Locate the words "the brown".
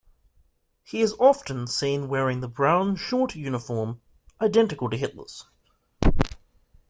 2.39-2.95